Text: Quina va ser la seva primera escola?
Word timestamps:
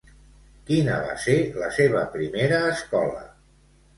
Quina 0.69 0.95
va 1.07 1.11
ser 1.25 1.35
la 1.63 1.69
seva 1.77 2.01
primera 2.15 2.61
escola? 2.71 3.23